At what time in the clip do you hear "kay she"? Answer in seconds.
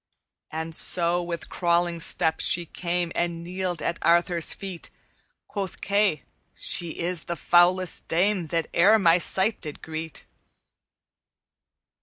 5.79-6.97